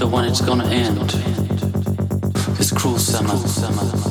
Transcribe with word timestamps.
wonder 0.00 0.14
when 0.14 0.24
it's 0.26 0.40
gonna 0.40 0.64
end. 0.68 1.10
This 2.56 2.70
cruel 2.70 2.98
summer. 2.98 4.07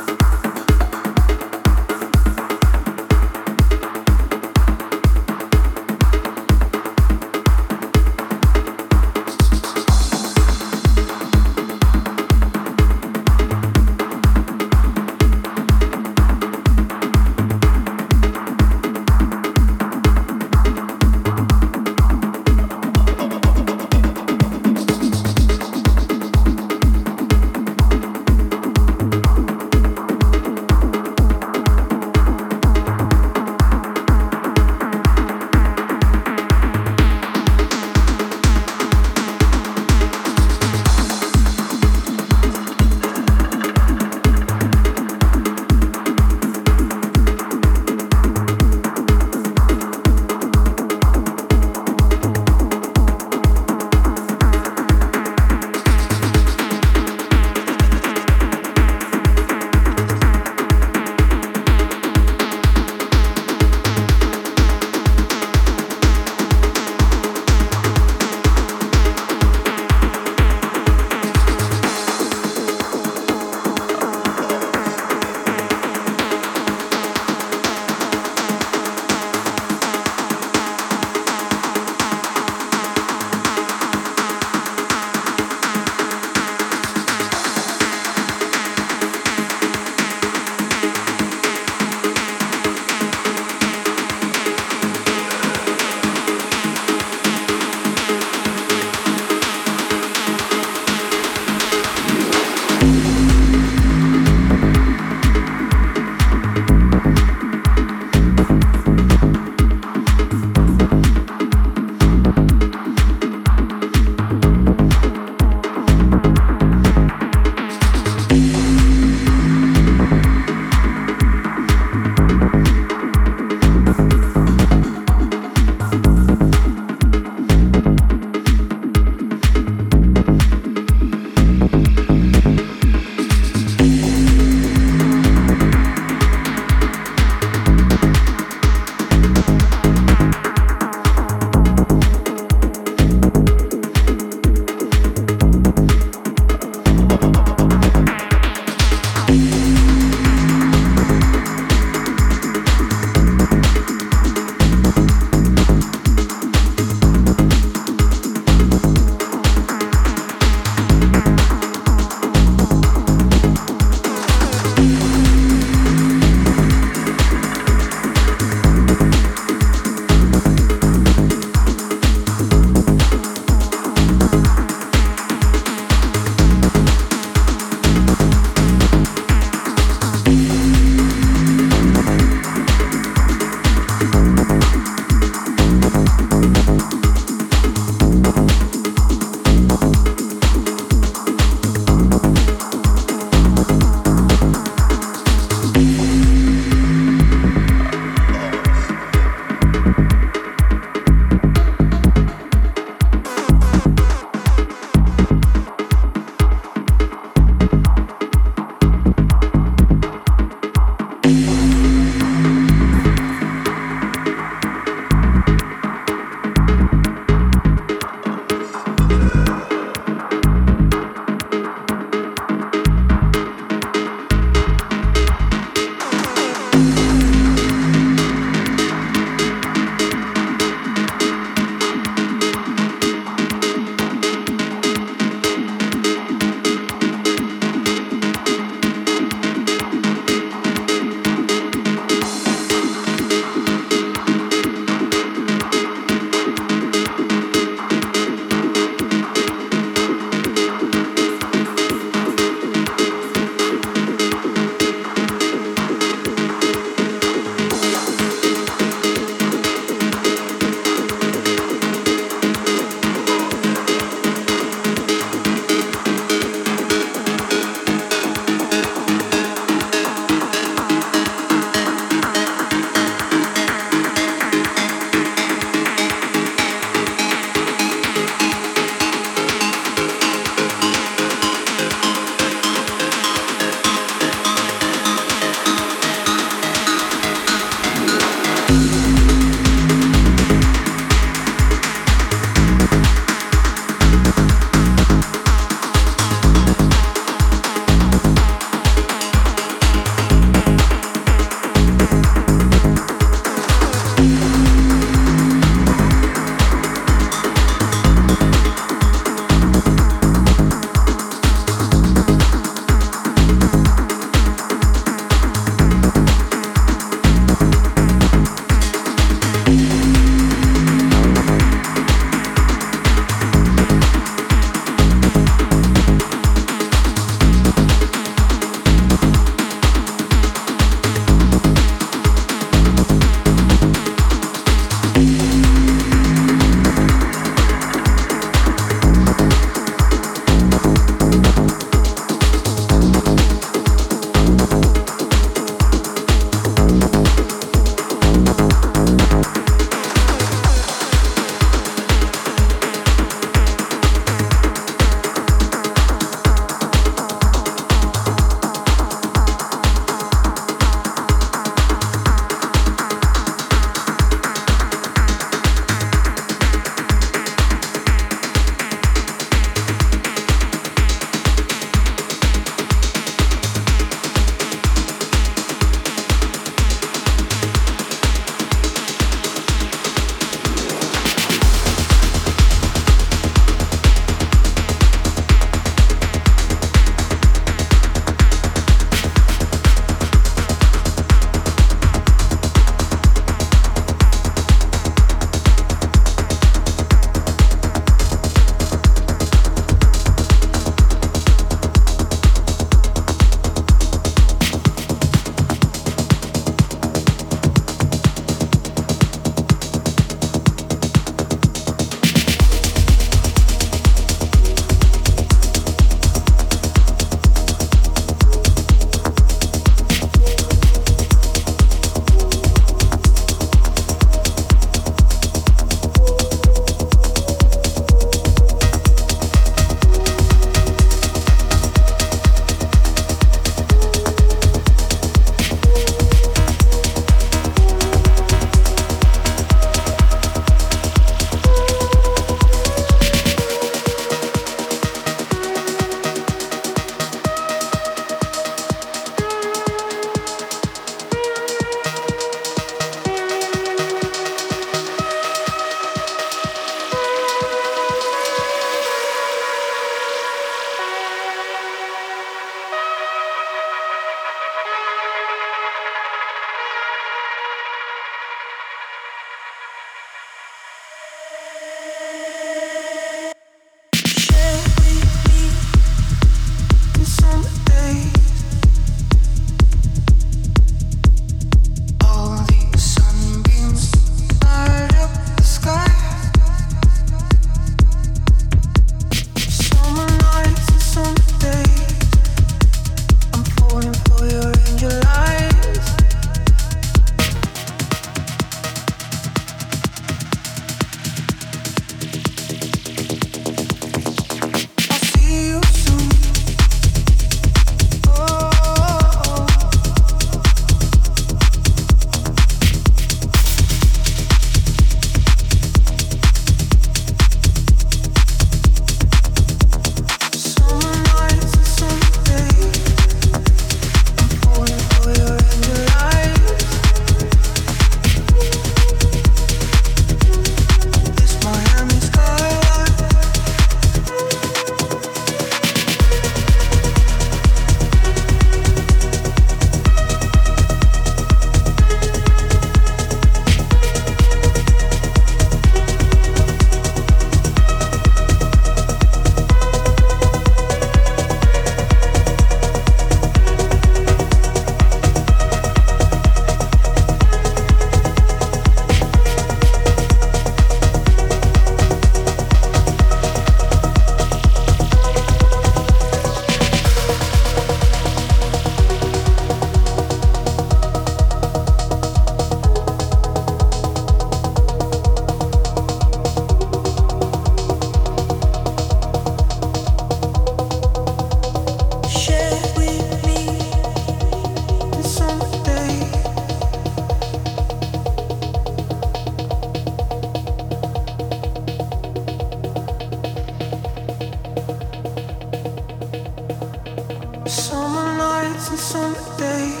in 598.91 598.97
summer 598.97 599.57
day. 599.57 600.00